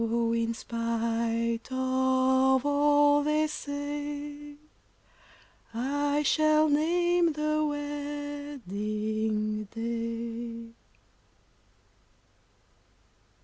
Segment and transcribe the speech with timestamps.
[0.01, 4.55] So, in spite of all they say,
[5.75, 10.73] I shall name the wedding day.